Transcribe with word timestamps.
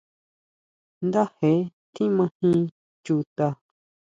Ndaje 1.07 1.51
tjimajin 1.93 2.59
Chuta. 3.03 3.47